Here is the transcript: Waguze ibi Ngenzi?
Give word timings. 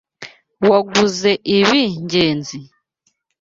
Waguze 0.69 1.31
ibi 1.57 1.83
Ngenzi? 2.03 2.59